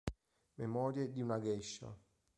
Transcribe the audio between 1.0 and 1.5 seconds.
di una